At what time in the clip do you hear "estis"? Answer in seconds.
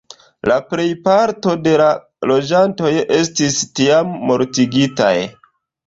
3.21-3.63